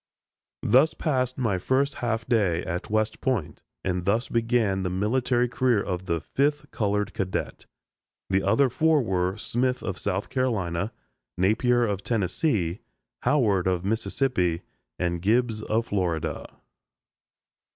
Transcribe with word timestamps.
Thus 0.63 0.95
passed 0.95 1.37
my 1.37 1.59
first 1.59 1.93
half 2.01 2.25
day 2.27 2.63
at 2.65 2.89
West 2.89 3.21
Point, 3.21 3.61
and 3.83 4.03
thus 4.05 4.29
began 4.29 4.81
the 4.81 4.89
military 4.89 5.47
career 5.47 5.79
of 5.79 6.07
the 6.07 6.19
fifth 6.19 6.71
colored 6.71 7.13
cadet. 7.13 7.67
The 8.27 8.41
other 8.41 8.67
four 8.71 9.03
were 9.03 9.37
Smith 9.37 9.83
of 9.83 9.99
South 9.99 10.31
Carolina, 10.31 10.91
Napier 11.37 11.85
of 11.85 12.01
Tennessee, 12.03 12.79
Howard 13.21 13.67
of 13.67 13.85
Mississippi, 13.85 14.63
and 14.97 15.21
Gibbs 15.21 15.61
of 15.61 15.85
Florida. 15.85 16.47